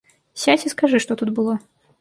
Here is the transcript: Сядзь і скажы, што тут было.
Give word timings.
Сядзь 0.43 0.65
і 0.69 0.73
скажы, 0.73 1.03
што 1.07 1.19
тут 1.23 1.37
было. 1.41 1.53